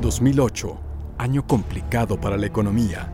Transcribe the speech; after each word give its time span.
2008, 0.00 0.78
año 1.18 1.46
complicado 1.46 2.20
para 2.20 2.36
la 2.36 2.46
economía. 2.46 3.12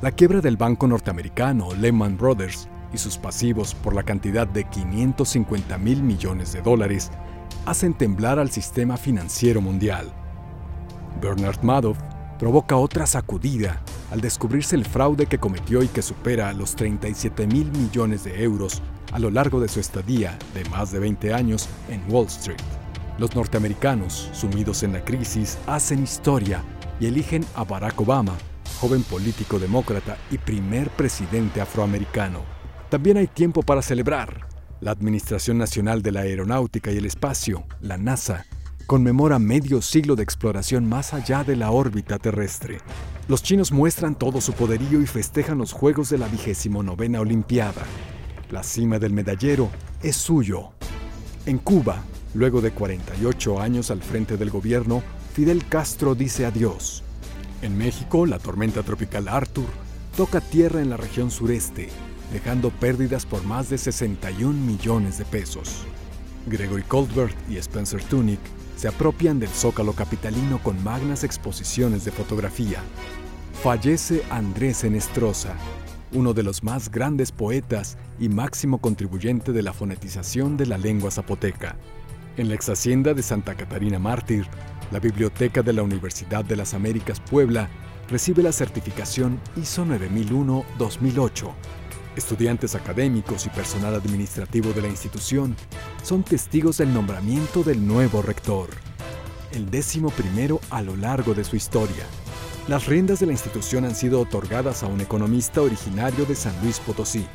La 0.00 0.10
quiebra 0.10 0.40
del 0.40 0.56
banco 0.56 0.86
norteamericano 0.86 1.74
Lehman 1.74 2.16
Brothers 2.16 2.68
y 2.92 2.98
sus 2.98 3.18
pasivos 3.18 3.74
por 3.74 3.94
la 3.94 4.02
cantidad 4.02 4.46
de 4.46 4.64
550 4.64 5.78
mil 5.78 6.02
millones 6.02 6.52
de 6.52 6.62
dólares 6.62 7.10
hacen 7.66 7.94
temblar 7.94 8.38
al 8.38 8.50
sistema 8.50 8.96
financiero 8.96 9.60
mundial. 9.60 10.12
Bernard 11.20 11.62
Madoff 11.62 11.98
provoca 12.38 12.76
otra 12.76 13.06
sacudida 13.06 13.80
al 14.10 14.20
descubrirse 14.20 14.74
el 14.74 14.84
fraude 14.84 15.26
que 15.26 15.38
cometió 15.38 15.82
y 15.82 15.88
que 15.88 16.02
supera 16.02 16.52
los 16.52 16.74
37 16.74 17.46
mil 17.46 17.70
millones 17.72 18.24
de 18.24 18.42
euros 18.42 18.82
a 19.12 19.18
lo 19.18 19.30
largo 19.30 19.60
de 19.60 19.68
su 19.68 19.80
estadía 19.80 20.38
de 20.54 20.68
más 20.70 20.90
de 20.90 20.98
20 20.98 21.32
años 21.34 21.68
en 21.88 22.02
Wall 22.12 22.26
Street. 22.26 22.81
Los 23.18 23.36
norteamericanos, 23.36 24.30
sumidos 24.32 24.82
en 24.82 24.94
la 24.94 25.04
crisis, 25.04 25.58
hacen 25.66 26.02
historia 26.02 26.62
y 26.98 27.06
eligen 27.06 27.44
a 27.54 27.64
Barack 27.64 28.00
Obama, 28.00 28.32
joven 28.80 29.02
político 29.02 29.58
demócrata 29.58 30.16
y 30.30 30.38
primer 30.38 30.88
presidente 30.90 31.60
afroamericano. 31.60 32.40
También 32.88 33.18
hay 33.18 33.26
tiempo 33.26 33.62
para 33.62 33.82
celebrar. 33.82 34.46
La 34.80 34.90
Administración 34.90 35.58
Nacional 35.58 36.02
de 36.02 36.10
la 36.10 36.20
Aeronáutica 36.20 36.90
y 36.90 36.96
el 36.96 37.06
Espacio, 37.06 37.64
la 37.80 37.98
NASA, 37.98 38.46
conmemora 38.86 39.38
medio 39.38 39.80
siglo 39.80 40.16
de 40.16 40.22
exploración 40.22 40.86
más 40.86 41.14
allá 41.14 41.44
de 41.44 41.54
la 41.56 41.70
órbita 41.70 42.18
terrestre. 42.18 42.78
Los 43.28 43.42
chinos 43.42 43.72
muestran 43.72 44.14
todo 44.14 44.40
su 44.40 44.52
poderío 44.54 45.00
y 45.00 45.06
festejan 45.06 45.58
los 45.58 45.72
Juegos 45.72 46.10
de 46.10 46.18
la 46.18 46.26
vigésimo 46.26 46.82
novena 46.82 47.20
Olimpiada. 47.20 47.82
La 48.50 48.62
cima 48.62 48.98
del 48.98 49.12
medallero 49.12 49.70
es 50.02 50.16
suyo. 50.16 50.72
En 51.46 51.58
Cuba, 51.58 52.02
luego 52.34 52.60
de 52.60 52.70
48 52.70 53.60
años 53.60 53.90
al 53.90 54.02
frente 54.02 54.36
del 54.36 54.50
gobierno, 54.50 55.02
Fidel 55.34 55.66
Castro 55.66 56.14
dice 56.14 56.46
adiós. 56.46 57.02
En 57.62 57.78
México, 57.78 58.26
la 58.26 58.38
tormenta 58.38 58.82
tropical 58.82 59.28
Arthur 59.28 59.68
toca 60.16 60.40
tierra 60.40 60.80
en 60.80 60.90
la 60.90 60.96
región 60.96 61.30
sureste, 61.30 61.88
dejando 62.32 62.70
pérdidas 62.70 63.24
por 63.24 63.44
más 63.44 63.70
de 63.70 63.78
61 63.78 64.52
millones 64.52 65.18
de 65.18 65.24
pesos. 65.24 65.84
Gregory 66.46 66.82
Colbert 66.82 67.36
y 67.48 67.56
Spencer 67.56 68.02
Tunick 68.02 68.40
se 68.76 68.88
apropian 68.88 69.38
del 69.38 69.50
zócalo 69.50 69.92
capitalino 69.92 70.60
con 70.62 70.82
magnas 70.82 71.24
exposiciones 71.24 72.04
de 72.04 72.10
fotografía. 72.10 72.80
Fallece 73.62 74.24
Andrés 74.30 74.82
Enestrosa, 74.82 75.54
uno 76.12 76.34
de 76.34 76.42
los 76.42 76.64
más 76.64 76.90
grandes 76.90 77.30
poetas 77.30 77.96
y 78.18 78.28
máximo 78.28 78.78
contribuyente 78.78 79.52
de 79.52 79.62
la 79.62 79.72
fonetización 79.72 80.56
de 80.56 80.66
la 80.66 80.78
lengua 80.78 81.10
zapoteca. 81.10 81.76
En 82.36 82.48
la 82.48 82.54
ex 82.54 82.68
hacienda 82.68 83.14
de 83.14 83.22
Santa 83.22 83.54
Catarina 83.54 83.98
Mártir, 83.98 84.46
la 84.90 84.98
Biblioteca 84.98 85.62
de 85.62 85.72
la 85.72 85.82
Universidad 85.82 86.44
de 86.44 86.56
las 86.56 86.74
Américas 86.74 87.20
Puebla 87.20 87.68
recibe 88.08 88.42
la 88.42 88.52
certificación 88.52 89.40
ISO 89.56 89.84
9001-2008 89.86 91.52
Estudiantes 92.16 92.74
académicos 92.74 93.46
y 93.46 93.48
personal 93.48 93.94
administrativo 93.94 94.72
de 94.72 94.82
la 94.82 94.88
institución 94.88 95.56
son 96.02 96.22
testigos 96.22 96.76
del 96.76 96.92
nombramiento 96.92 97.62
del 97.62 97.86
nuevo 97.86 98.20
rector, 98.20 98.68
el 99.52 99.70
décimo 99.70 100.10
primero 100.10 100.60
a 100.68 100.82
lo 100.82 100.94
largo 100.94 101.32
de 101.32 101.42
su 101.42 101.56
historia. 101.56 102.04
Las 102.68 102.86
riendas 102.86 103.20
de 103.20 103.26
la 103.26 103.32
institución 103.32 103.86
han 103.86 103.94
sido 103.94 104.20
otorgadas 104.20 104.82
a 104.82 104.88
un 104.88 105.00
economista 105.00 105.62
originario 105.62 106.26
de 106.26 106.34
San 106.34 106.54
Luis 106.62 106.80
Potosí, 106.80 107.26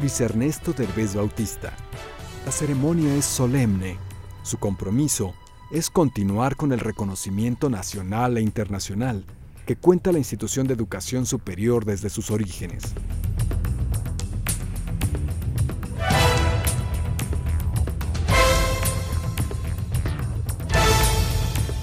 Luis 0.00 0.20
Ernesto 0.20 0.72
Derbez 0.72 1.16
Bautista. 1.16 1.72
La 2.46 2.52
ceremonia 2.52 3.16
es 3.16 3.24
solemne. 3.24 3.98
Su 4.44 4.58
compromiso 4.58 5.34
es 5.70 5.88
continuar 5.88 6.56
con 6.56 6.72
el 6.72 6.80
reconocimiento 6.80 7.70
nacional 7.70 8.36
e 8.36 8.42
internacional 8.42 9.24
que 9.64 9.74
cuenta 9.74 10.12
la 10.12 10.18
institución 10.18 10.66
de 10.66 10.74
educación 10.74 11.24
superior 11.24 11.86
desde 11.86 12.10
sus 12.10 12.30
orígenes. 12.30 12.82